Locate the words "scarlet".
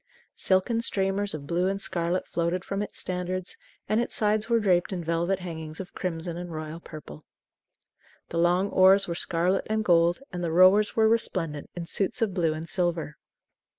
1.79-2.25, 9.13-9.67